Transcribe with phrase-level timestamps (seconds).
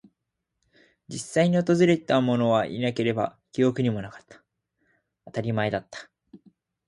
[1.09, 4.41] 実際に訪れたものはいなければ、記憶にもなかった。
[5.25, 6.09] 当たり前だった。